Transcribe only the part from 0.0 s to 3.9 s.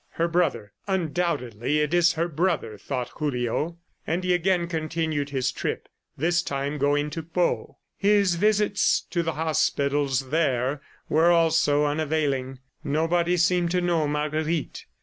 "Her brother... undoubtedly it is her brother," thought Julio.